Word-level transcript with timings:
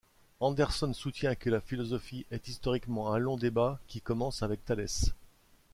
Anderson 0.39 0.93
soutient 0.95 1.35
que 1.35 1.51
la 1.51 1.61
philosophie 1.61 2.25
est 2.31 2.47
historiquement 2.47 3.13
un 3.13 3.19
long 3.19 3.37
débat 3.37 3.77
qui 3.87 4.01
commence 4.01 4.41
avec 4.41 4.65
Thalès. 4.65 5.13